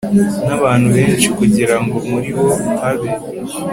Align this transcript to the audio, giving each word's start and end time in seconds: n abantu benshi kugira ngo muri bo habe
n 0.47 0.49
abantu 0.57 0.87
benshi 0.97 1.27
kugira 1.37 1.75
ngo 1.83 1.97
muri 2.09 2.29
bo 2.37 2.49
habe 2.81 3.09